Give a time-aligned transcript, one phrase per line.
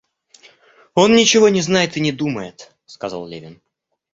[0.95, 3.61] Он ничего не знает и не думает,— сказал Левин.